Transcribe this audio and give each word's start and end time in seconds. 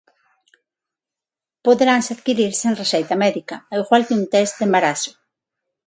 Poderanse 1.65 2.09
adquirir 2.13 2.51
sen 2.61 2.73
receita 2.81 3.15
médica, 3.25 3.55
ao 3.71 3.81
igual 3.83 4.03
que 4.07 4.17
un 4.19 4.25
test 4.33 4.53
de 4.57 4.65
embarazo. 4.67 5.11